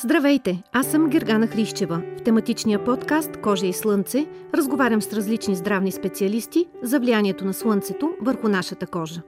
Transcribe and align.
Здравейте, 0.00 0.62
аз 0.72 0.86
съм 0.86 1.08
Гергана 1.08 1.46
Хрищева. 1.46 2.02
В 2.18 2.22
тематичния 2.22 2.84
подкаст 2.84 3.36
Кожа 3.36 3.66
и 3.66 3.72
слънце 3.72 4.26
разговарям 4.54 5.02
с 5.02 5.12
различни 5.12 5.54
здравни 5.54 5.92
специалисти 5.92 6.66
за 6.82 7.00
влиянието 7.00 7.44
на 7.44 7.54
слънцето 7.54 8.14
върху 8.22 8.48
нашата 8.48 8.86
кожа. 8.86 9.22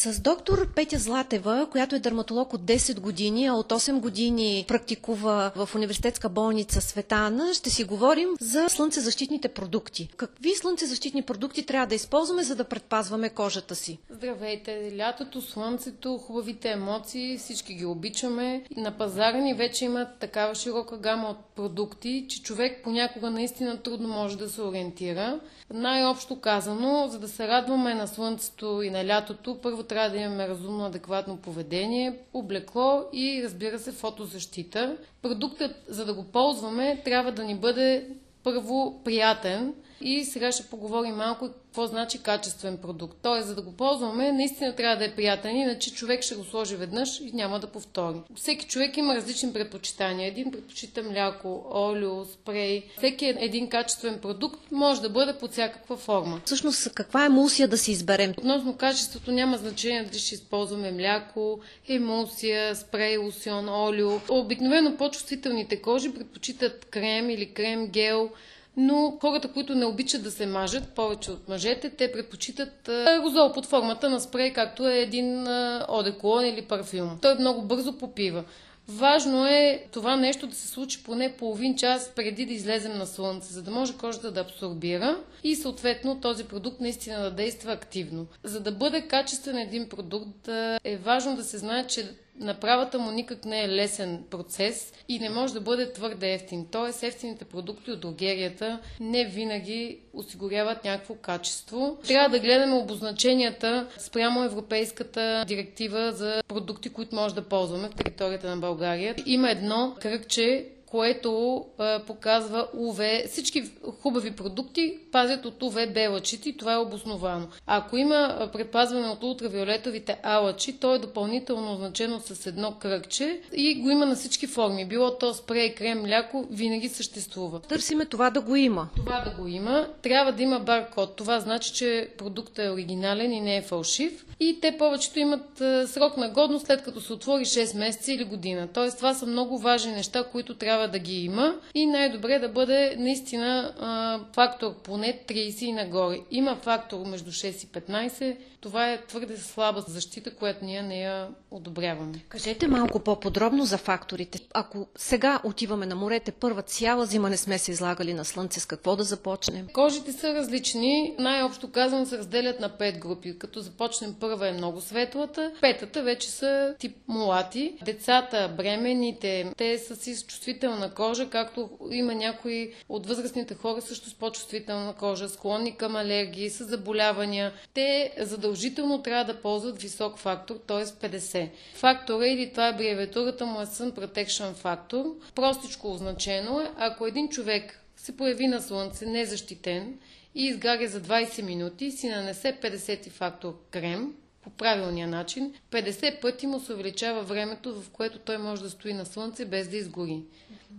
С 0.00 0.20
доктор 0.20 0.72
Петя 0.74 0.98
Златева, 0.98 1.68
която 1.70 1.96
е 1.96 1.98
дерматолог 1.98 2.54
от 2.54 2.60
10 2.60 3.00
години, 3.00 3.46
а 3.46 3.54
от 3.54 3.68
8 3.68 4.00
години 4.00 4.64
практикува 4.68 5.52
в 5.56 5.68
университетска 5.74 6.28
болница 6.28 6.80
Светана, 6.80 7.54
ще 7.54 7.70
си 7.70 7.84
говорим 7.84 8.28
за 8.40 8.68
слънцезащитните 8.68 9.48
продукти. 9.48 10.08
Какви 10.16 10.54
слънцезащитни 10.54 11.22
продукти 11.22 11.66
трябва 11.66 11.86
да 11.86 11.94
използваме, 11.94 12.42
за 12.42 12.56
да 12.56 12.64
предпазваме 12.64 13.28
кожата 13.28 13.74
си? 13.74 13.98
Здравейте! 14.10 14.92
Лятото, 14.96 15.42
слънцето, 15.42 16.18
хубавите 16.18 16.70
емоции, 16.70 17.38
всички 17.38 17.74
ги 17.74 17.84
обичаме. 17.84 18.64
На 18.76 18.90
пазара 18.90 19.38
ни 19.38 19.54
вече 19.54 19.84
има 19.84 20.06
такава 20.20 20.54
широка 20.54 20.98
гама 20.98 21.28
от 21.28 21.38
продукти, 21.56 22.26
че 22.28 22.42
човек 22.42 22.80
понякога 22.84 23.30
наистина 23.30 23.76
трудно 23.76 24.08
може 24.08 24.38
да 24.38 24.48
се 24.48 24.62
ориентира. 24.62 25.40
Най-общо 25.74 26.40
казано, 26.40 27.08
за 27.10 27.18
да 27.18 27.28
се 27.28 27.48
радваме 27.48 27.94
на 27.94 28.08
слънцето 28.08 28.82
и 28.82 28.90
на 28.90 29.06
лятото, 29.06 29.58
първо 29.62 29.87
трябва 29.88 30.10
да 30.10 30.16
имаме 30.16 30.48
разумно, 30.48 30.86
адекватно 30.86 31.36
поведение, 31.36 32.18
облекло 32.32 33.04
и 33.12 33.42
разбира 33.44 33.78
се 33.78 33.92
фотозащита. 33.92 34.96
Продуктът, 35.22 35.84
за 35.88 36.04
да 36.04 36.14
го 36.14 36.24
ползваме, 36.24 37.02
трябва 37.04 37.32
да 37.32 37.44
ни 37.44 37.54
бъде 37.54 38.08
първо 38.42 39.00
приятен 39.04 39.74
и 40.00 40.24
сега 40.24 40.52
ще 40.52 40.62
поговорим 40.62 41.14
малко 41.14 41.48
какво 41.48 41.86
значи 41.86 42.18
качествен 42.22 42.76
продукт. 42.76 43.18
Тоест, 43.22 43.46
за 43.46 43.54
да 43.54 43.62
го 43.62 43.72
ползваме, 43.72 44.32
наистина 44.32 44.76
трябва 44.76 44.96
да 44.96 45.04
е 45.04 45.14
приятен, 45.14 45.56
иначе 45.56 45.94
човек 45.94 46.22
ще 46.22 46.34
го 46.34 46.44
сложи 46.44 46.76
веднъж 46.76 47.20
и 47.20 47.30
няма 47.34 47.60
да 47.60 47.66
повтори. 47.66 48.16
Всеки 48.36 48.66
човек 48.66 48.96
има 48.96 49.16
различни 49.16 49.52
предпочитания. 49.52 50.28
Един 50.28 50.52
предпочита 50.52 51.02
мляко, 51.02 51.66
олио, 51.74 52.24
спрей. 52.24 52.84
Всеки 52.96 53.26
един 53.26 53.68
качествен 53.68 54.18
продукт 54.18 54.60
може 54.70 55.00
да 55.00 55.10
бъде 55.10 55.32
под 55.32 55.52
всякаква 55.52 55.96
форма. 55.96 56.40
Всъщност, 56.44 56.94
каква 56.94 57.24
емулсия 57.24 57.68
да 57.68 57.78
си 57.78 57.92
изберем? 57.92 58.34
Относно 58.38 58.76
качеството 58.76 59.32
няма 59.32 59.56
значение 59.56 60.04
дали 60.04 60.18
ще 60.18 60.34
използваме 60.34 60.92
мляко, 60.92 61.60
емулсия, 61.88 62.76
спрей, 62.76 63.16
лосион, 63.16 63.68
олио. 63.68 64.20
Обикновено 64.28 64.96
по-чувствителните 64.96 65.82
кожи 65.82 66.14
предпочитат 66.14 66.84
крем 66.84 67.30
или 67.30 67.46
крем 67.46 67.86
гел, 67.86 68.30
но 68.76 69.18
хората, 69.20 69.52
които 69.52 69.74
не 69.74 69.84
обичат 69.84 70.22
да 70.22 70.30
се 70.30 70.46
мажат, 70.46 70.88
повече 70.88 71.30
от 71.30 71.48
мъжете, 71.48 71.90
те 71.90 72.12
предпочитат 72.12 72.88
аерозол 72.88 73.52
под 73.52 73.66
формата 73.66 74.10
на 74.10 74.20
спрей, 74.20 74.52
както 74.52 74.88
е 74.88 74.98
един 74.98 75.46
одеколон 75.88 76.46
или 76.46 76.62
парфюм. 76.62 77.18
Той 77.22 77.34
много 77.34 77.62
бързо 77.62 77.98
попива. 77.98 78.44
Важно 78.88 79.46
е 79.46 79.84
това 79.92 80.16
нещо 80.16 80.46
да 80.46 80.54
се 80.54 80.68
случи 80.68 81.02
поне 81.04 81.32
половин 81.32 81.76
час 81.76 82.12
преди 82.16 82.46
да 82.46 82.52
излезем 82.52 82.98
на 82.98 83.06
слънце, 83.06 83.52
за 83.52 83.62
да 83.62 83.70
може 83.70 83.96
кожата 83.96 84.30
да 84.30 84.40
абсорбира 84.40 85.18
и 85.44 85.56
съответно 85.56 86.20
този 86.20 86.44
продукт 86.44 86.80
наистина 86.80 87.22
да 87.22 87.30
действа 87.30 87.72
активно. 87.72 88.26
За 88.44 88.60
да 88.60 88.72
бъде 88.72 89.00
качествен 89.00 89.58
един 89.58 89.88
продукт 89.88 90.48
е 90.84 90.96
важно 90.96 91.36
да 91.36 91.44
се 91.44 91.58
знае, 91.58 91.86
че 91.86 92.10
Направата 92.40 92.98
му 92.98 93.10
никак 93.10 93.44
не 93.44 93.64
е 93.64 93.68
лесен 93.68 94.24
процес 94.30 94.92
и 95.08 95.18
не 95.18 95.30
може 95.30 95.52
да 95.54 95.60
бъде 95.60 95.92
твърде 95.92 96.32
ефтин. 96.32 96.66
Тоест, 96.70 97.02
ефтините 97.02 97.44
продукти 97.44 97.90
от 97.90 98.00
дрогерията 98.00 98.80
не 99.00 99.24
винаги 99.24 99.98
осигуряват 100.12 100.84
някакво 100.84 101.14
качество. 101.14 101.98
Трябва 102.06 102.28
да 102.28 102.38
гледаме 102.40 102.74
обозначенията 102.74 103.88
спрямо 103.98 104.44
Европейската 104.44 105.44
директива 105.48 106.12
за 106.12 106.42
продукти, 106.48 106.88
които 106.88 107.14
може 107.16 107.34
да 107.34 107.42
ползваме 107.48 107.88
в 107.88 107.94
територията 107.94 108.48
на 108.48 108.56
България. 108.56 109.14
Има 109.26 109.50
едно 109.50 109.96
кръгче, 110.00 110.66
което 110.90 111.64
а, 111.78 112.02
показва 112.06 112.68
УВ. 112.74 113.22
Всички 113.28 113.70
хубави 114.02 114.30
продукти 114.30 114.98
пазят 115.12 115.44
от 115.44 115.62
УВБ 115.62 115.96
лъчите 116.10 116.48
и 116.48 116.56
това 116.56 116.72
е 116.72 116.76
обосновано. 116.76 117.46
Ако 117.66 117.96
има 117.96 118.50
предпазване 118.52 119.08
от 119.08 119.22
ултравиолетовите 119.22 120.18
А 120.22 120.38
лъчи, 120.38 120.80
то 120.80 120.94
е 120.94 120.98
допълнително 120.98 121.72
означено 121.72 122.20
с 122.20 122.46
едно 122.46 122.72
кръгче 122.72 123.40
и 123.52 123.74
го 123.74 123.90
има 123.90 124.06
на 124.06 124.16
всички 124.16 124.46
форми. 124.46 124.88
Било 124.88 125.18
то 125.18 125.34
спрей, 125.34 125.74
крем, 125.74 126.02
мляко, 126.02 126.46
винаги 126.50 126.88
съществува. 126.88 127.60
Търсиме 127.60 128.04
това 128.04 128.30
да 128.30 128.40
го 128.40 128.56
има. 128.56 128.88
Това 128.96 129.20
да 129.20 129.42
го 129.42 129.48
има. 129.48 129.88
Трябва 130.02 130.32
да 130.32 130.42
има 130.42 130.60
баркод. 130.60 131.16
Това 131.16 131.40
значи, 131.40 131.72
че 131.72 132.08
продуктът 132.18 132.58
е 132.58 132.70
оригинален 132.70 133.32
и 133.32 133.40
не 133.40 133.56
е 133.56 133.62
фалшив. 133.62 134.24
И 134.40 134.60
те 134.60 134.76
повечето 134.78 135.18
имат 135.18 135.62
срок 135.86 136.16
на 136.16 136.28
годност 136.30 136.66
след 136.66 136.82
като 136.82 137.00
се 137.00 137.12
отвори 137.12 137.44
6 137.44 137.78
месеца 137.78 138.12
или 138.12 138.24
година. 138.24 138.68
Тоест 138.74 138.96
това 138.96 139.14
са 139.14 139.26
много 139.26 139.58
важни 139.58 139.92
неща, 139.92 140.24
които 140.32 140.54
трябва 140.54 140.88
да 140.88 140.98
ги 140.98 141.24
има 141.24 141.54
и 141.74 141.86
най-добре 141.86 142.38
да 142.38 142.48
бъде 142.48 142.96
наистина 142.98 143.74
а, 143.80 144.20
фактор 144.34 144.74
поне 144.82 145.20
30 145.28 145.62
и 145.62 145.72
нагоре. 145.72 146.18
Има 146.30 146.56
фактор 146.56 147.06
между 147.06 147.30
6 147.30 147.64
и 147.64 147.66
15, 147.66 148.36
това 148.60 148.92
е 148.92 149.06
твърде 149.06 149.36
слаба 149.36 149.84
защита, 149.88 150.34
която 150.34 150.64
ние 150.64 150.82
не 150.82 151.00
я 151.00 151.28
одобряваме. 151.50 152.24
Кажете 152.28 152.68
малко 152.68 153.00
по-подробно 153.00 153.64
за 153.64 153.78
факторите. 153.78 154.40
Ако 154.54 154.86
сега 154.96 155.40
отиваме 155.44 155.86
на 155.86 155.94
морете, 155.94 156.32
първа 156.32 156.62
цяла 156.62 157.06
зима 157.06 157.30
не 157.30 157.36
сме 157.36 157.58
се 157.58 157.70
излагали 157.70 158.14
на 158.14 158.24
слънце, 158.24 158.60
с 158.60 158.66
какво 158.66 158.96
да 158.96 159.02
започнем? 159.02 159.68
Кожите 159.72 160.12
са 160.12 160.34
различни. 160.34 161.14
Най-общо 161.18 161.70
казано 161.70 162.06
се 162.06 162.18
разделят 162.18 162.60
на 162.60 162.70
5 162.70 162.98
групи. 162.98 163.38
Като 163.38 163.60
започнем 163.60 164.14
първа 164.28 164.48
е 164.48 164.52
много 164.52 164.80
светлата, 164.80 165.52
петата 165.60 166.02
вече 166.02 166.30
са 166.30 166.74
тип 166.78 166.96
мулати. 167.08 167.74
Децата, 167.84 168.54
бременните, 168.56 169.52
те 169.56 169.78
са 169.78 169.96
си 169.96 170.14
с 170.14 170.26
чувствителна 170.26 170.94
кожа, 170.94 171.30
както 171.30 171.70
има 171.90 172.14
някои 172.14 172.74
от 172.88 173.06
възрастните 173.06 173.54
хора 173.54 173.80
също 173.80 174.10
с 174.10 174.14
по-чувствителна 174.14 174.94
кожа, 174.94 175.28
склонни 175.28 175.76
към 175.76 175.96
алергии, 175.96 176.50
с 176.50 176.64
заболявания. 176.64 177.52
Те, 177.74 178.12
задължително 178.18 179.02
трябва 179.02 179.32
да 179.32 179.40
ползват 179.40 179.82
висок 179.82 180.18
фактор, 180.18 180.56
т.е. 180.66 180.84
50. 180.84 181.48
Фактора 181.74 182.26
или 182.26 182.50
това 182.50 182.66
е 182.66 182.70
абревиатурата 182.70 183.46
му 183.46 183.60
е 183.60 183.66
Sun 183.66 183.92
Protection 183.92 184.52
Factor. 184.52 185.12
Простичко 185.34 185.92
означено 185.92 186.60
е, 186.60 186.70
ако 186.76 187.06
един 187.06 187.28
човек 187.28 187.80
се 187.96 188.16
появи 188.16 188.46
на 188.46 188.62
слънце 188.62 189.06
незащитен 189.06 189.98
и 190.34 190.46
изгаря 190.46 190.88
за 190.88 191.00
20 191.00 191.42
минути 191.42 191.90
си 191.90 192.08
нанесе 192.08 192.56
50 192.62 193.10
фактор 193.10 193.60
крем, 193.70 194.14
по 194.42 194.50
правилния 194.50 195.08
начин, 195.08 195.54
50 195.70 196.20
пъти 196.20 196.46
му 196.46 196.60
се 196.60 196.72
увеличава 196.72 197.22
времето, 197.22 197.80
в 197.80 197.90
което 197.90 198.18
той 198.18 198.38
може 198.38 198.62
да 198.62 198.70
стои 198.70 198.92
на 198.92 199.06
слънце 199.06 199.44
без 199.44 199.68
да 199.68 199.76
изгори. 199.76 200.22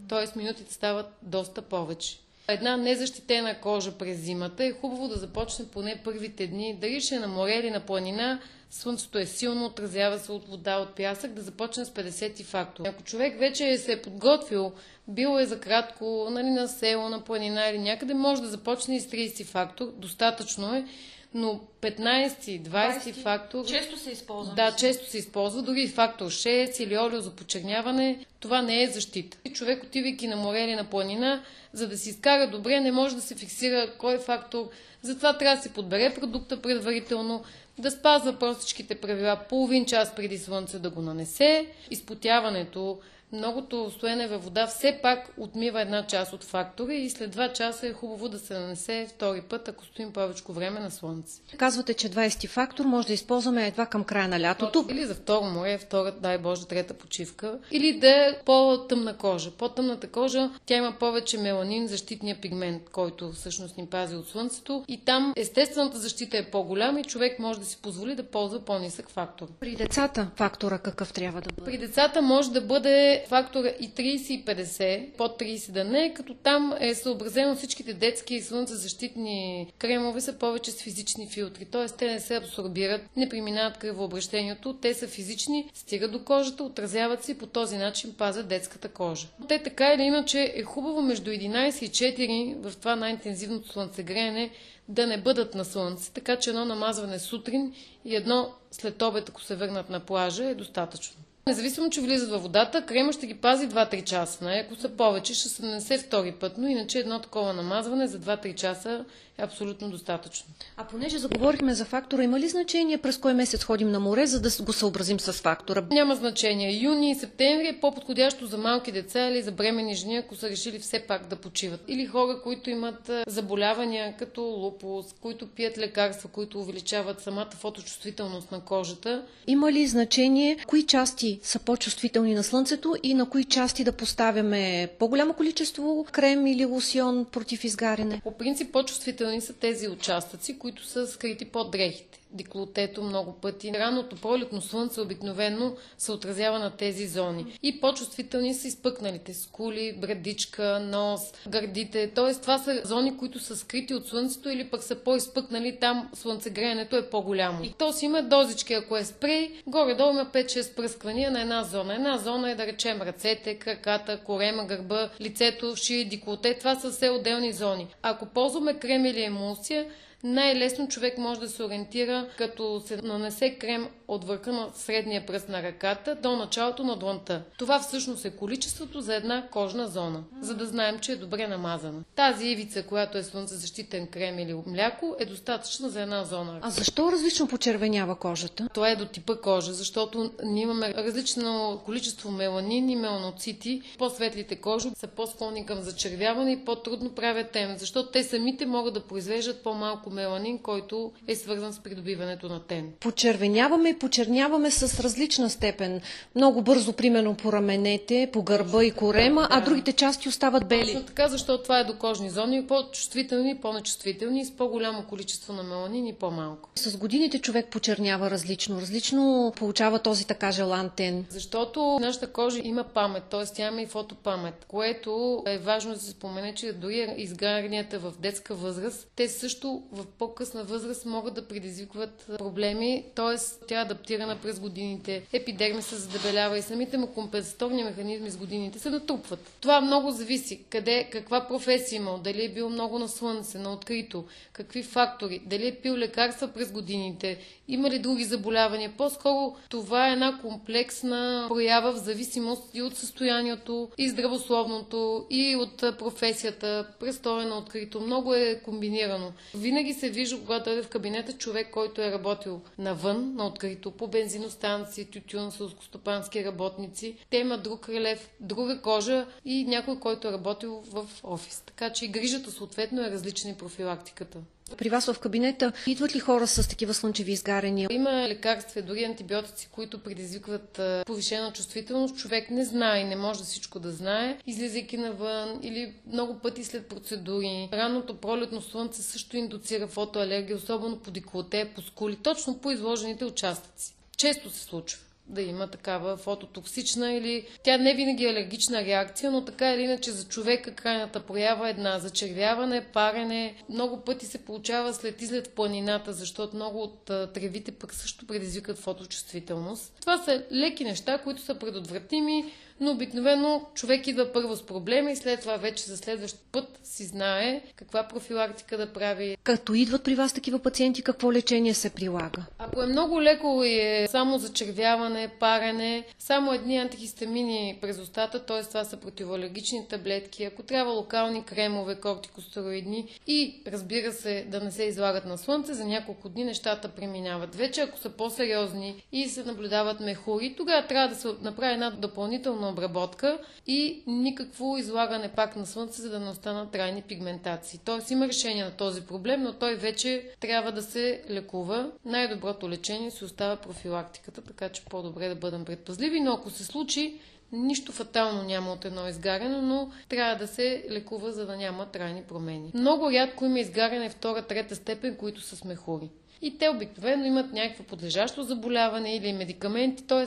Тоест 0.10 0.36
минутите 0.36 0.74
стават 0.74 1.14
доста 1.22 1.62
повече 1.62 2.20
една 2.50 2.78
незащитена 2.78 3.60
кожа 3.62 3.92
през 3.92 4.20
зимата, 4.20 4.66
е 4.66 4.72
хубаво 4.72 5.08
да 5.08 5.16
започне 5.16 5.68
поне 5.68 6.02
първите 6.04 6.48
дни, 6.48 6.78
дали 6.82 7.02
ще 7.02 7.16
е 7.16 7.20
на 7.20 7.28
море 7.28 7.54
или 7.54 7.72
на 7.72 7.80
планина, 7.80 8.42
слънцето 8.70 9.18
е 9.18 9.26
силно, 9.26 9.66
отразява 9.66 10.20
се 10.20 10.32
от 10.32 10.48
вода, 10.48 10.78
от 10.78 10.96
пясък, 10.96 11.34
да 11.34 11.42
започне 11.42 11.86
с 11.86 11.90
50 11.90 12.44
фактор. 12.44 12.86
Ако 12.88 13.04
човек 13.04 13.40
вече 13.40 13.78
се 13.78 13.94
е 13.94 14.02
подготвил, 14.02 14.72
бил 15.08 15.40
е 15.40 15.46
за 15.46 15.60
кратко 15.60 16.28
нали, 16.32 16.50
на 16.50 16.68
село, 16.68 17.10
на 17.10 17.22
планина 17.22 17.70
или 17.70 17.80
някъде, 17.80 18.14
може 18.14 18.42
да 18.42 18.48
започне 18.48 18.96
и 18.96 19.00
с 19.00 19.08
30 19.08 19.46
фактор, 19.46 19.94
достатъчно 19.98 20.76
е, 20.76 20.86
но 21.34 21.62
15, 21.82 22.30
20, 22.30 22.62
20 22.62 23.14
фактор... 23.14 23.66
Често 23.66 23.98
се 23.98 24.12
използва. 24.12 24.56
Да, 24.56 24.76
често 24.76 25.10
се 25.10 25.18
използва. 25.18 25.62
Дори 25.62 25.88
фактор 25.88 26.26
6 26.26 26.84
или 26.84 26.98
олио 26.98 27.22
за 27.22 27.36
почерняване, 27.36 28.26
това 28.40 28.62
не 28.62 28.84
е 28.84 28.88
защита. 28.88 29.38
Човек, 29.54 29.84
отивайки 29.84 30.28
на 30.28 30.36
море 30.36 30.64
или 30.64 30.76
на 30.76 30.84
планина, 30.84 31.44
за 31.74 31.88
да 31.88 31.98
си 31.98 32.10
изкара 32.10 32.50
добре, 32.50 32.80
не 32.80 32.92
може 32.92 33.16
да 33.16 33.22
се 33.22 33.36
фиксира 33.36 33.94
кой 33.98 34.16
е 34.16 34.20
фактор. 34.20 34.70
Затова 35.02 35.38
трябва 35.38 35.56
да 35.56 35.62
се 35.62 35.74
подбере 35.74 36.14
продукта 36.14 36.62
предварително, 36.62 37.44
да 37.80 37.92
спазва 37.92 38.34
простичките 38.34 38.96
правила 38.96 39.40
половин 39.50 39.86
час 39.86 40.16
преди 40.16 40.38
слънце 40.38 40.80
да 40.80 40.90
го 40.90 41.02
нанесе. 41.02 41.68
Изпотяването, 41.92 43.00
многото 43.34 43.92
стоене 43.92 44.28
във 44.28 44.44
вода 44.44 44.68
все 44.68 45.00
пак 45.02 45.34
отмива 45.38 45.82
една 45.82 46.08
част 46.08 46.34
от 46.34 46.44
фактора 46.44 46.94
и 46.94 47.10
след 47.10 47.36
2 47.36 47.54
часа 47.54 47.88
е 47.88 47.94
хубаво 47.94 48.30
да 48.30 48.40
се 48.40 48.54
нанесе 48.54 49.08
втори 49.10 49.42
път, 49.42 49.68
ако 49.68 49.86
стоим 49.86 50.14
повече 50.14 50.44
време 50.50 50.80
на 50.80 50.92
слънце. 50.92 51.42
Казвате, 51.58 51.94
че 51.94 52.10
20 52.10 52.48
фактор 52.48 52.86
може 52.86 53.08
да 53.08 53.14
използваме 53.14 53.68
едва 53.68 53.86
към 53.86 54.04
края 54.04 54.28
на 54.28 54.40
лятото. 54.40 54.86
Или 54.90 55.06
за 55.06 55.16
второ 55.16 55.46
море, 55.46 55.78
втора, 55.78 56.12
дай 56.12 56.38
Боже, 56.38 56.68
трета 56.68 56.94
почивка. 56.94 57.60
Или 57.72 58.00
да 58.00 58.08
е 58.10 58.40
по-тъмна 58.46 59.18
кожа. 59.18 59.52
По-тъмната 59.52 60.08
кожа, 60.08 60.50
тя 60.66 60.76
има 60.76 60.96
повече 61.00 61.38
меланин, 61.38 61.88
защитния 61.88 62.42
пигмент, 62.42 62.90
който 62.90 63.32
всъщност 63.32 63.78
ни 63.78 63.88
пази 63.88 64.16
от 64.16 64.28
слънцето. 64.28 64.84
И 64.88 64.98
там 64.98 65.34
естествената 65.38 65.98
защита 65.98 66.38
е 66.38 66.52
по-голяма 66.52 67.00
и 67.00 67.04
човек 67.04 67.40
може 67.40 67.60
да 67.60 67.66
си 67.66 67.78
позволи 67.82 68.16
да 68.16 68.24
ползва 68.24 68.60
по-нисък 68.60 69.10
фактор. 69.10 69.48
При 69.60 69.76
децата 69.76 70.28
фактора 70.36 70.78
какъв 70.78 71.14
трябва 71.14 71.42
да 71.42 71.50
бъде? 71.54 71.72
При 71.72 71.78
децата 71.78 72.22
може 72.22 72.52
да 72.52 72.62
бъде 72.62 73.19
е 73.24 73.28
фактора 73.28 73.68
и 73.80 73.90
30 73.90 74.32
и 74.32 74.46
50, 74.46 75.12
под 75.12 75.40
30 75.40 75.72
да 75.72 75.84
не, 75.84 76.14
като 76.14 76.34
там 76.34 76.74
е 76.80 76.96
съобразено 76.96 77.56
всичките 77.56 77.94
детски 77.94 78.36
и 78.36 78.42
слънцезащитни 78.42 79.68
кремове 79.80 80.22
са 80.22 80.34
повече 80.34 80.72
с 80.72 80.82
физични 80.82 81.28
филтри, 81.28 81.66
т.е. 81.66 81.86
те 81.86 82.12
не 82.12 82.20
се 82.20 82.36
абсорбират, 82.36 83.02
не 83.18 83.30
преминават 83.30 83.78
кръвообращението, 83.78 84.74
те 84.74 84.94
са 84.94 85.08
физични, 85.08 85.70
стигат 85.74 86.12
до 86.12 86.24
кожата, 86.24 86.64
отразяват 86.64 87.24
се 87.24 87.32
и 87.32 87.38
по 87.38 87.48
този 87.48 87.78
начин 87.78 88.14
пазят 88.18 88.48
детската 88.48 88.90
кожа. 88.90 89.28
Те 89.48 89.64
така 89.64 89.94
или 89.94 90.04
иначе 90.04 90.54
е 90.56 90.64
хубаво 90.64 91.02
между 91.02 91.32
11 91.32 91.84
и 91.84 91.90
4 91.90 92.70
в 92.70 92.78
това 92.78 92.96
най-интензивното 92.96 93.70
слънцегреене 93.70 94.52
да 94.88 95.08
не 95.08 95.22
бъдат 95.22 95.56
на 95.56 95.66
слънце, 95.66 96.12
така 96.12 96.36
че 96.36 96.50
едно 96.50 96.66
намазване 96.66 97.20
сутрин 97.20 97.74
и 98.06 98.16
едно 98.16 98.54
след 98.72 99.02
обед, 99.02 99.30
ако 99.30 99.42
се 99.42 99.56
върнат 99.56 99.90
на 99.90 100.00
плажа, 100.00 100.46
е 100.46 100.56
достатъчно. 100.56 101.18
Независимо, 101.48 101.90
че 101.90 102.02
влизат 102.02 102.30
във 102.30 102.44
водата, 102.44 102.86
крема 102.86 103.14
ще 103.14 103.28
ги 103.28 103.34
пази 103.34 103.68
2-3 103.68 104.04
часа. 104.04 104.46
Не? 104.46 104.64
Ако 104.66 104.76
са 104.76 104.90
повече, 104.90 105.34
ще 105.34 105.50
се 105.50 105.66
нанесе 105.66 105.98
втори 105.98 106.32
път, 106.32 106.58
но 106.58 106.68
иначе 106.68 107.00
едно 107.00 107.20
такова 107.20 107.54
намазване 107.54 108.08
за 108.08 108.20
2-3 108.20 108.56
часа 108.56 109.06
е 109.38 109.44
абсолютно 109.44 109.90
достатъчно. 109.90 110.46
А 110.78 110.84
понеже 110.84 111.18
заговорихме 111.18 111.74
за 111.74 111.86
фактора, 111.86 112.24
има 112.24 112.40
ли 112.40 112.50
значение 112.50 112.98
през 112.98 113.18
кой 113.18 113.34
месец 113.34 113.64
ходим 113.64 113.92
на 113.92 114.00
море, 114.00 114.26
за 114.26 114.42
да 114.42 114.50
го 114.64 114.74
съобразим 114.74 115.20
с 115.20 115.34
фактора? 115.34 115.86
Няма 115.92 116.16
значение. 116.16 116.80
Юни 116.84 117.12
и 117.12 117.16
септември 117.16 117.68
е 117.68 117.80
по-подходящо 117.80 118.46
за 118.46 118.58
малки 118.58 118.92
деца 118.92 119.28
или 119.28 119.42
за 119.42 119.52
бремени 119.52 119.96
жени, 119.96 120.18
ако 120.18 120.36
са 120.36 120.50
решили 120.50 120.80
все 120.80 121.00
пак 121.00 121.28
да 121.28 121.36
почиват. 121.36 121.82
Или 121.88 122.06
хора, 122.06 122.42
които 122.44 122.70
имат 122.70 123.12
заболявания 123.28 124.18
като 124.18 124.42
лупус, 124.42 125.06
които 125.22 125.48
пият 125.48 125.78
лекарства, 125.78 126.30
които 126.30 126.60
увеличават 126.60 127.22
самата 127.22 127.52
фоточувствителност 127.52 128.52
на 128.52 128.60
кожата. 128.62 129.24
Има 129.48 129.72
ли 129.72 129.88
значение 129.88 130.58
кои 130.68 130.86
части 130.86 131.39
са 131.42 131.60
по-чувствителни 131.60 132.34
на 132.34 132.44
слънцето 132.44 132.96
и 133.04 133.14
на 133.14 133.30
кои 133.30 133.44
части 133.44 133.84
да 133.84 133.92
поставяме 133.92 134.90
по-голямо 135.00 135.34
количество 135.34 136.06
крем 136.12 136.48
или 136.48 136.66
лосьон 136.66 137.26
против 137.26 137.64
изгаряне? 137.64 138.22
По 138.24 138.38
принцип 138.38 138.72
по-чувствителни 138.72 139.42
са 139.42 139.54
тези 139.54 139.88
участъци, 139.88 140.60
които 140.60 140.86
са 140.86 141.08
скрити 141.08 141.46
под 141.46 141.72
дрехите 141.72 142.19
диклотето 142.32 143.04
много 143.04 143.34
пъти. 143.34 143.72
Ранното 143.74 144.16
пролетно 144.16 144.62
слънце 144.62 145.02
обикновено 145.02 145.76
се 145.98 146.12
отразява 146.12 146.60
на 146.60 146.72
тези 146.72 147.08
зони. 147.08 147.58
И 147.64 147.82
по-чувствителни 147.82 148.54
са 148.54 148.68
изпъкналите 148.68 149.34
скули, 149.34 149.98
брадичка, 150.02 150.80
нос, 150.80 151.22
гърдите. 151.48 152.12
Тоест 152.16 152.42
това 152.42 152.58
са 152.58 152.82
зони, 152.86 153.18
които 153.18 153.40
са 153.40 153.58
скрити 153.58 153.94
от 153.94 154.08
слънцето 154.08 154.50
или 154.50 154.70
пък 154.70 154.84
са 154.84 154.96
по-изпъкнали, 154.96 155.78
там 155.80 156.10
слънцегреенето 156.14 156.96
е 156.96 157.10
по-голямо. 157.10 157.64
И 157.64 157.74
то 157.78 157.94
си 157.94 158.06
има 158.06 158.24
дозички, 158.24 158.74
ако 158.74 158.98
е 158.98 159.06
спрей, 159.06 159.52
горе-долу 159.68 160.12
има 160.12 160.26
5-6 160.26 160.76
пръсквания 160.76 161.32
на 161.32 161.42
една 161.42 161.64
зона. 161.64 161.96
Една 161.96 162.18
зона 162.18 162.52
е 162.52 162.56
да 162.56 162.66
речем 162.66 163.02
ръцете, 163.02 163.56
краката, 163.56 164.20
корема, 164.24 164.66
гърба, 164.66 165.10
лицето, 165.22 165.76
шия, 165.76 166.10
диклоте. 166.10 166.58
Това 166.60 166.76
са 166.76 166.92
все 166.92 167.10
отделни 167.10 167.54
зони. 167.54 167.88
Ако 168.02 168.26
ползваме 168.26 168.80
крем 168.80 169.06
или 169.06 169.24
емулсия, 169.24 169.86
най-лесно 170.24 170.88
човек 170.88 171.18
може 171.18 171.40
да 171.40 171.50
се 171.50 171.64
ориентира, 171.64 172.28
като 172.38 172.82
се 172.86 172.98
нанесе 172.98 173.56
крем 173.60 173.88
от 174.08 174.24
върха 174.24 174.52
на 174.52 174.70
средния 174.74 175.26
пръст 175.26 175.50
на 175.50 175.64
ръката 175.64 176.16
до 176.16 176.36
началото 176.36 176.84
на 176.84 176.96
дланта. 176.96 177.44
Това 177.58 177.80
всъщност 177.80 178.26
е 178.26 178.30
количеството 178.30 179.02
за 179.02 179.16
една 179.16 179.48
кожна 179.52 179.88
зона, 179.88 180.24
за 180.42 180.56
да 180.56 180.66
знаем, 180.66 181.00
че 181.00 181.12
е 181.12 181.16
добре 181.16 181.48
намазана. 181.48 182.04
Тази 182.16 182.48
ивица, 182.48 182.84
която 182.84 183.18
е 183.18 183.24
слънцезащитен 183.24 184.08
крем 184.08 184.40
или 184.40 184.56
мляко, 184.68 185.16
е 185.20 185.26
достатъчна 185.26 185.90
за 185.90 186.02
една 186.02 186.24
зона. 186.24 186.60
А 186.62 186.70
защо 186.70 187.12
различно 187.12 187.48
почервенява 187.48 188.16
кожата? 188.16 188.70
Това 188.74 188.90
е 188.90 188.96
до 188.96 189.06
типа 189.06 189.36
кожа, 189.36 189.74
защото 189.74 190.32
ние 190.44 190.64
имаме 190.64 190.94
различно 190.94 191.82
количество 191.86 192.32
меланин 192.32 192.90
и 192.90 192.96
меланоцити. 192.96 193.82
По-светлите 193.98 194.56
кожи 194.56 194.90
са 194.96 195.08
по-склонни 195.08 195.66
към 195.66 195.82
зачервяване 195.82 196.52
и 196.52 196.66
по-трудно 196.66 197.10
правят 197.10 197.52
тем, 197.52 197.78
защото 197.78 198.12
те 198.12 198.24
самите 198.24 198.66
могат 198.66 198.94
да 198.94 199.08
произвеждат 199.08 199.64
по-малко 199.64 200.09
меланин, 200.10 200.58
който 200.58 201.12
е 201.28 201.36
свързан 201.36 201.74
с 201.74 201.80
придобиването 201.80 202.50
на 202.50 202.60
тен. 202.60 202.92
Почервеняваме 203.00 203.90
и 203.90 204.00
почерняваме 204.00 204.72
с 204.72 205.00
различна 205.00 205.50
степен. 205.50 206.02
Много 206.36 206.62
бързо, 206.62 206.94
примерно 206.94 207.36
по 207.36 207.54
раменете, 207.54 208.30
по 208.34 208.44
гърба 208.44 208.84
и 208.84 208.92
корема, 208.92 209.48
а 209.52 209.62
другите 209.62 209.94
части 209.94 210.30
остават 210.30 210.68
бели. 210.68 210.86
Точно 210.86 211.06
така, 211.06 211.28
защото 211.28 211.64
това 211.64 211.80
е 211.80 211.84
до 211.84 211.98
кожни 211.98 212.30
зони, 212.30 212.68
по-чувствителни, 212.68 213.58
по-нечувствителни, 213.62 214.46
с 214.46 214.52
по-голямо 214.52 215.04
количество 215.10 215.54
на 215.54 215.64
меланин 215.64 216.08
и 216.08 216.14
по-малко. 216.14 216.70
С 216.76 216.98
годините 216.98 217.40
човек 217.40 217.68
почернява 217.72 218.32
различно, 218.32 218.82
различно 218.82 219.54
получава 219.56 220.00
този 220.00 220.28
така 220.28 220.52
желан 220.52 220.90
тен. 220.96 221.26
Защото 221.30 222.00
нашата 222.02 222.28
кожа 222.28 222.62
има 222.64 222.84
памет, 222.84 223.24
т.е. 223.24 223.46
тя 223.56 223.68
има 223.68 223.82
и 223.82 223.86
фотопамет, 223.86 224.66
което 224.68 225.44
е 225.46 225.58
важно 225.58 225.94
да 225.94 226.00
се 226.00 226.12
спомене, 226.12 226.56
че 226.56 226.74
дори 226.74 227.14
изгарянията 227.18 228.00
в 228.00 228.14
детска 228.20 228.56
възраст, 228.56 229.08
те 229.16 229.28
също 229.28 229.84
в 230.00 230.06
по-късна 230.20 230.64
възраст 230.64 231.06
могат 231.06 231.34
да 231.34 231.48
предизвикват 231.48 232.26
проблеми, 232.38 233.06
т.е. 233.16 233.66
тя 233.68 233.80
е 233.80 233.82
адаптирана 233.82 234.36
през 234.36 234.60
годините, 234.60 235.24
епидерми 235.34 235.82
се 235.82 235.96
задебелява 235.96 236.58
и 236.58 236.62
самите 236.62 236.98
му 236.98 237.08
компенсаторни 237.08 237.84
механизми 237.84 238.30
с 238.30 238.38
годините 238.38 238.80
се 238.80 238.90
натрупват. 238.90 239.40
Това 239.62 239.82
много 239.82 240.12
зависи 240.12 240.64
къде, 240.70 241.10
каква 241.12 241.48
професия 241.48 241.98
имал, 241.98 242.18
дали 242.18 242.46
е 242.46 242.50
бил 242.50 242.70
много 242.70 243.00
на 243.00 243.10
слънце, 243.10 243.58
на 243.58 243.74
открито, 243.74 244.24
какви 244.54 244.84
фактори, 244.84 245.42
дали 245.46 245.68
е 245.68 245.76
пил 245.76 245.98
лекарства 245.98 246.48
през 246.48 246.72
годините, 246.72 247.38
има 247.68 247.90
ли 247.90 248.00
други 248.00 248.24
заболявания. 248.24 248.94
По-скоро 248.98 249.56
това 249.70 250.10
е 250.10 250.14
една 250.14 250.40
комплексна 250.42 251.46
проява 251.48 251.92
в 251.92 251.98
зависимост 251.98 252.64
и 252.74 252.82
от 252.82 252.98
състоянието, 252.98 253.90
и 253.98 254.10
здравословното, 254.10 255.26
и 255.30 255.56
от 255.56 255.78
професията, 255.78 256.88
престоя 257.00 257.48
на 257.48 257.58
открито. 257.58 258.00
Много 258.02 258.34
е 258.34 258.62
комбинирано. 258.66 259.32
Винаги 259.56 259.89
се 259.94 260.10
вижда, 260.10 260.40
когато 260.40 260.70
е 260.70 260.84
в 260.84 260.88
кабинета 260.90 261.34
човек, 261.34 261.72
който 261.72 262.02
е 262.02 262.12
работил 262.12 262.62
навън, 262.78 263.36
на 263.36 263.48
открито, 263.48 263.92
по 263.92 264.08
бензиностанции, 264.08 265.06
тютюн, 265.06 265.52
сълскостопански 265.52 266.46
работници. 266.46 267.16
Те 267.30 267.38
имат 267.38 267.64
друг 267.64 267.90
релев, 267.90 268.30
друга 268.40 268.82
кожа 268.82 269.28
и 269.46 269.66
някой, 269.66 270.00
който 270.00 270.28
е 270.28 270.32
работил 270.32 270.84
в 270.88 271.08
офис. 271.24 271.64
Така 271.66 271.94
че 271.94 272.06
и 272.06 272.08
грижата 272.08 272.52
съответно 272.52 273.02
е 273.02 273.12
различна 273.12 273.50
и 273.50 273.58
профилактиката. 273.58 274.38
При 274.78 274.90
вас 274.90 275.06
в 275.06 275.20
кабинета 275.20 275.72
идват 275.88 276.16
ли 276.16 276.20
хора 276.20 276.48
с 276.48 276.70
такива 276.70 276.94
слънчеви 276.94 277.32
изгарения? 277.32 277.88
Има 277.92 278.28
лекарства, 278.28 278.82
дори 278.82 279.04
антибиотици, 279.04 279.70
които 279.72 280.04
предизвикват 280.04 280.82
повишена 281.06 281.54
чувствителност. 281.54 282.18
Човек 282.18 282.50
не 282.50 282.66
знае 282.66 283.00
и 283.00 283.04
не 283.04 283.16
може 283.16 283.44
всичко 283.44 283.80
да 283.80 283.92
знае, 283.92 284.38
излизайки 284.48 284.98
навън 284.98 285.60
или 285.64 285.94
много 286.08 286.40
пъти 286.40 286.64
след 286.64 286.88
процедури. 286.88 287.70
Ранното 287.74 288.18
пролетно 288.18 288.62
слънце 288.62 289.02
също 289.02 289.38
индуцира 289.38 289.88
фотоалергия, 289.88 290.58
особено 290.58 291.00
по 291.00 291.12
деколте, 291.12 291.72
по 291.76 291.82
скули, 291.82 292.16
точно 292.16 292.58
по 292.58 292.72
изложените 292.72 293.26
участъци. 293.26 293.96
Често 294.18 294.50
се 294.50 294.64
случва 294.64 295.00
да 295.30 295.42
има 295.42 295.68
такава 295.68 296.18
фототоксична 296.18 297.14
или 297.14 297.48
тя 297.64 297.78
не 297.78 297.94
винаги 297.94 298.26
е 298.26 298.30
алергична 298.30 298.86
реакция, 298.86 299.32
но 299.32 299.46
така 299.46 299.74
или 299.74 299.82
иначе 299.82 300.12
за 300.12 300.28
човека 300.28 300.72
крайната 300.72 301.20
проява 301.20 301.68
е 301.68 301.72
една 301.72 302.00
зачервяване, 302.00 302.86
парене. 302.94 303.56
Много 303.70 304.02
пъти 304.02 304.26
се 304.26 304.38
получава 304.38 304.94
след 304.94 305.22
излет 305.22 305.48
в 305.48 305.52
планината, 305.52 306.14
защото 306.14 306.56
много 306.56 306.82
от 306.82 307.04
тревите 307.34 307.72
пък 307.72 307.94
също 307.94 308.28
предизвикат 308.28 308.78
фоточувствителност. 308.78 309.94
Това 310.02 310.18
са 310.18 310.44
леки 310.52 310.84
неща, 310.84 311.18
които 311.18 311.42
са 311.42 311.56
предотвратими 311.56 312.46
но 312.80 312.92
обикновено 312.92 313.62
човек 313.74 314.08
идва 314.08 314.34
първо 314.34 314.56
с 314.56 314.66
проблема 314.66 315.12
и 315.12 315.16
след 315.16 315.40
това 315.40 315.58
вече 315.58 315.84
за 315.84 315.98
следващ 315.98 316.38
път 316.52 316.80
си 316.84 317.04
знае 317.04 317.62
каква 317.76 318.04
профилактика 318.04 318.78
да 318.78 318.94
прави. 318.94 319.38
Като 319.44 319.74
идват 319.74 320.04
при 320.04 320.16
вас 320.16 320.34
такива 320.34 320.60
пациенти, 320.60 321.02
какво 321.02 321.34
лечение 321.34 321.74
се 321.74 321.90
прилага? 321.90 322.42
Ако 322.58 322.82
е 322.82 322.86
много 322.86 323.22
леко 323.22 323.64
и 323.66 323.80
е 323.80 324.08
само 324.08 324.38
зачервяване, 324.38 325.32
парене, 325.40 326.04
само 326.20 326.54
едни 326.54 326.78
антихистамини 326.78 327.78
през 327.82 327.98
устата, 327.98 328.46
т.е. 328.46 328.64
това 328.64 328.84
са 328.84 328.98
противоалергични 328.98 329.88
таблетки, 329.88 330.44
ако 330.44 330.64
трябва 330.64 330.94
локални 330.94 331.44
кремове, 331.44 331.96
кортикостероидни 331.96 333.06
и 333.28 333.62
разбира 333.68 334.12
се 334.12 334.46
да 334.48 334.60
не 334.60 334.72
се 334.72 334.84
излагат 334.84 335.26
на 335.26 335.38
слънце, 335.38 335.74
за 335.74 335.86
няколко 335.86 336.30
дни 336.30 336.44
нещата 336.44 336.88
преминават. 336.88 337.56
Вече 337.56 337.82
ако 337.82 337.98
са 338.00 338.10
по-сериозни 338.10 339.04
и 339.12 339.30
се 339.30 339.44
наблюдават 339.44 340.00
мехури, 340.00 340.56
тогава 340.58 340.88
трябва 340.88 341.08
да 341.08 341.16
се 341.16 341.28
направи 341.42 341.74
една 341.74 341.92
допълнителна 341.92 342.69
обработка 342.70 343.40
и 343.68 344.04
никакво 344.08 344.78
излагане 344.78 345.30
пак 345.30 345.56
на 345.56 345.66
слънце, 345.66 346.02
за 346.02 346.10
да 346.10 346.20
не 346.20 346.30
останат 346.30 346.72
трайни 346.72 347.02
пигментации. 347.02 347.80
Тоест 347.86 348.12
има 348.12 348.28
решение 348.28 348.64
на 348.64 348.72
този 348.72 349.02
проблем, 349.02 349.44
но 349.44 349.54
той 349.54 349.76
вече 349.76 350.26
трябва 350.40 350.72
да 350.72 350.82
се 350.82 351.24
лекува. 351.30 351.92
Най-доброто 352.06 352.70
лечение 352.70 353.12
си 353.12 353.26
остава 353.26 353.56
профилактиката, 353.56 354.42
така 354.42 354.70
че 354.70 354.86
по-добре 354.86 355.30
да 355.30 355.36
бъдем 355.36 355.66
предпазливи, 355.66 356.20
но 356.20 356.32
ако 356.32 356.50
се 356.50 356.64
случи, 356.64 357.20
Нищо 357.52 357.92
фатално 357.92 358.44
няма 358.44 358.72
от 358.72 358.86
едно 358.86 359.08
изгаряне, 359.08 359.62
но 359.62 359.92
трябва 360.10 360.36
да 360.36 360.48
се 360.48 360.86
лекува, 360.90 361.32
за 361.32 361.46
да 361.46 361.58
няма 361.58 361.86
трайни 361.86 362.24
промени. 362.24 362.72
Много 362.74 363.12
рядко 363.12 363.46
има 363.46 363.60
изгаряне 363.60 364.10
втора, 364.10 364.42
трета 364.42 364.76
степен, 364.76 365.16
които 365.16 365.42
са 365.42 365.56
смехури. 365.56 366.10
И 366.42 366.58
те 366.58 366.70
обикновено 366.70 367.26
имат 367.26 367.54
някакво 367.54 367.84
подлежащо 367.84 368.44
заболяване 368.44 369.16
или 369.16 369.34
медикаменти, 369.34 370.04
т.е 370.04 370.26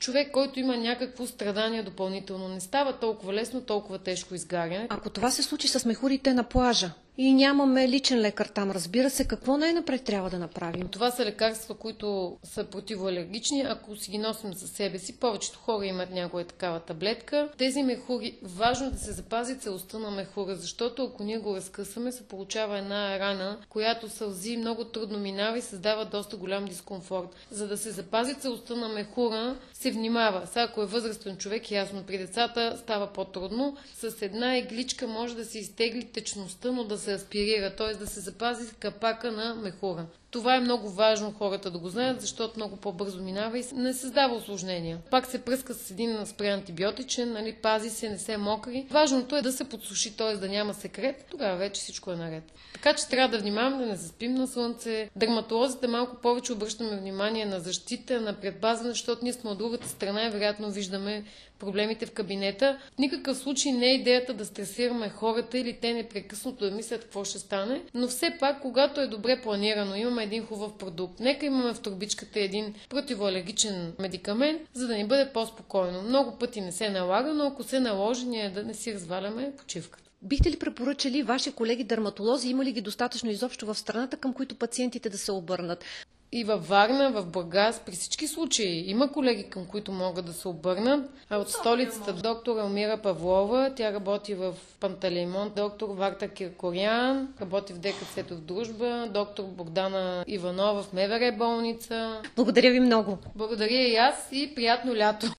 човек, 0.00 0.30
който 0.32 0.60
има 0.60 0.76
някакво 0.76 1.26
страдание 1.26 1.82
допълнително. 1.82 2.48
Не 2.48 2.60
става 2.60 2.92
толкова 2.98 3.32
лесно, 3.32 3.60
толкова 3.60 3.98
тежко 3.98 4.34
изгаряне. 4.34 4.86
Ако 4.90 5.10
това 5.10 5.30
се 5.30 5.42
случи 5.42 5.68
с 5.68 5.84
мехурите 5.84 6.34
на 6.34 6.44
плажа 6.44 6.90
и 7.20 7.34
нямаме 7.34 7.88
личен 7.88 8.20
лекар 8.20 8.46
там, 8.46 8.70
разбира 8.70 9.10
се, 9.10 9.24
какво 9.24 9.56
най-напред 9.56 10.04
трябва 10.04 10.30
да 10.30 10.38
направим? 10.38 10.88
Това 10.88 11.10
са 11.10 11.24
лекарства, 11.24 11.74
които 11.74 12.36
са 12.42 12.64
противоалергични. 12.64 13.60
Ако 13.60 13.96
си 13.96 14.10
ги 14.10 14.18
носим 14.18 14.54
със 14.54 14.70
себе 14.70 14.98
си, 14.98 15.20
повечето 15.20 15.58
хора 15.58 15.86
имат 15.86 16.10
някоя 16.10 16.44
такава 16.44 16.80
таблетка. 16.80 17.48
Тези 17.58 17.82
мехури, 17.82 18.38
важно 18.42 18.86
е 18.86 18.90
да 18.90 18.98
се 18.98 19.12
запази 19.12 19.58
целостта 19.58 19.98
на 19.98 20.10
мехура, 20.10 20.56
защото 20.56 21.04
ако 21.04 21.22
ние 21.24 21.38
го 21.38 21.56
разкъсаме, 21.56 22.12
се 22.12 22.28
получава 22.28 22.78
една 22.78 23.18
рана, 23.18 23.58
която 23.68 24.08
сълзи 24.08 24.56
много 24.56 24.84
трудно 24.84 25.18
минава 25.18 25.58
и 25.58 25.62
създава 25.62 26.04
доста 26.04 26.36
голям 26.36 26.64
дискомфорт. 26.64 27.36
За 27.50 27.68
да 27.68 27.76
се 27.76 27.90
запази 27.90 28.34
целостта 28.34 28.74
на 28.74 28.88
мехура, 28.88 29.56
се 29.72 29.90
внимава. 29.90 30.46
Сега, 30.46 30.62
ако 30.62 30.82
е 30.82 30.86
възрастен 30.86 31.36
човек, 31.36 31.70
ясно, 31.70 32.02
при 32.06 32.18
децата 32.18 32.76
става 32.78 33.06
по-трудно. 33.06 33.76
С 33.94 34.22
една 34.22 34.58
игличка 34.58 35.06
може 35.06 35.36
да 35.36 35.44
се 35.44 35.58
изтегли 35.58 36.04
течността, 36.04 36.72
но 36.72 36.84
да 36.84 36.98
се 36.98 37.07
аспирира, 37.12 37.76
т.е. 37.76 37.94
да 37.94 38.06
се 38.06 38.20
запази 38.20 38.74
капака 38.74 39.32
на 39.32 39.54
мехура. 39.54 40.06
Това 40.30 40.54
е 40.54 40.60
много 40.60 40.90
важно 40.90 41.34
хората 41.38 41.70
да 41.70 41.78
го 41.78 41.88
знаят, 41.88 42.20
защото 42.20 42.52
много 42.56 42.76
по-бързо 42.76 43.22
минава 43.22 43.58
и 43.58 43.64
не 43.74 43.94
създава 43.94 44.34
осложнения. 44.34 44.98
Пак 45.10 45.26
се 45.26 45.44
пръска 45.44 45.74
с 45.74 45.90
един 45.90 46.26
спре 46.26 46.48
антибиотичен, 46.48 47.32
нали, 47.32 47.52
пази 47.52 47.90
се, 47.90 48.08
не 48.08 48.18
се 48.18 48.36
мокри. 48.36 48.86
Важното 48.90 49.36
е 49.36 49.42
да 49.42 49.52
се 49.52 49.64
подсуши, 49.64 50.16
т.е. 50.16 50.36
да 50.36 50.48
няма 50.48 50.74
секрет, 50.74 51.26
тогава 51.30 51.56
вече 51.56 51.80
всичко 51.80 52.12
е 52.12 52.16
наред. 52.16 52.44
Така 52.72 52.94
че 52.94 53.08
трябва 53.08 53.36
да 53.36 53.42
внимаваме 53.42 53.84
да 53.84 53.86
не 53.86 53.96
заспим 53.96 54.34
на 54.34 54.46
слънце. 54.46 55.10
Дерматолозите 55.16 55.86
малко 55.86 56.16
повече 56.16 56.52
обръщаме 56.52 56.96
внимание 56.96 57.46
на 57.46 57.60
защита, 57.60 58.20
на 58.20 58.32
предпазване, 58.32 58.90
защото 58.90 59.24
ние 59.24 59.32
сме 59.32 59.50
от 59.50 59.58
другата 59.58 59.88
страна 59.88 60.26
и 60.26 60.30
вероятно 60.30 60.70
виждаме 60.70 61.24
проблемите 61.58 62.06
в 62.06 62.12
кабинета. 62.12 62.78
В 62.94 62.98
никакъв 62.98 63.38
случай 63.38 63.72
не 63.72 63.86
е 63.86 63.94
идеята 63.94 64.34
да 64.34 64.44
стресираме 64.44 65.08
хората 65.08 65.58
или 65.58 65.78
те 65.80 65.92
непрекъснато 65.92 66.64
да 66.64 66.76
мислят 66.76 67.00
какво 67.00 67.24
ще 67.24 67.38
стане, 67.38 67.82
но 67.94 68.08
все 68.08 68.36
пак, 68.40 68.62
когато 68.62 69.00
е 69.00 69.06
добре 69.06 69.40
планирано, 69.42 69.94
имаме 69.94 70.17
един 70.22 70.46
хубав 70.46 70.78
продукт, 70.78 71.20
нека 71.20 71.46
имаме 71.46 71.74
в 71.74 71.80
турбичката 71.80 72.40
един 72.40 72.74
противоалергичен 72.88 73.92
медикамент, 73.98 74.62
за 74.74 74.86
да 74.86 74.96
ни 74.96 75.06
бъде 75.06 75.30
по-спокойно. 75.32 76.02
Много 76.02 76.38
пъти 76.38 76.60
не 76.60 76.72
се 76.72 76.90
налага, 76.90 77.34
но 77.34 77.46
ако 77.46 77.62
се 77.62 77.80
наложи, 77.80 78.26
ние 78.26 78.50
да 78.50 78.62
не 78.62 78.74
си 78.74 78.94
разваляме 78.94 79.52
почивката. 79.58 80.10
Бихте 80.22 80.50
ли 80.50 80.58
препоръчали 80.58 81.22
ваши 81.22 81.52
колеги 81.52 81.84
дерматолози, 81.84 82.48
има 82.48 82.64
ли 82.64 82.72
ги 82.72 82.80
достатъчно 82.80 83.30
изобщо 83.30 83.66
в 83.66 83.74
страната, 83.74 84.16
към 84.16 84.32
които 84.32 84.54
пациентите 84.54 85.08
да 85.08 85.18
се 85.18 85.32
обърнат? 85.32 85.84
И 86.32 86.44
във 86.44 86.68
Варна, 86.68 87.10
в 87.10 87.26
Бургас, 87.26 87.82
при 87.86 87.92
всички 87.92 88.28
случаи 88.28 88.84
има 88.90 89.12
колеги, 89.12 89.50
към 89.50 89.66
които 89.66 89.92
могат 89.92 90.26
да 90.26 90.32
се 90.32 90.48
обърнат. 90.48 91.10
А 91.30 91.38
от 91.38 91.50
столицата 91.50 92.12
доктор 92.12 92.58
Елмира 92.58 92.96
Павлова, 92.96 93.72
тя 93.76 93.92
работи 93.92 94.34
в 94.34 94.54
Пантелеймон, 94.80 95.52
доктор 95.56 95.88
Варта 95.88 96.28
Киркорян, 96.28 97.28
работи 97.40 97.72
в 97.72 97.78
ДКЦ 97.78 98.30
в 98.30 98.40
Дружба, 98.40 99.08
доктор 99.14 99.44
Богдана 99.44 100.24
Иванова 100.26 100.82
в 100.82 100.92
МВР 100.92 101.34
болница. 101.38 102.22
Благодаря 102.36 102.70
ви 102.70 102.80
много. 102.80 103.18
Благодаря 103.34 103.88
и 103.88 103.96
аз 103.96 104.28
и 104.32 104.54
приятно 104.54 104.96
лято. 104.96 105.32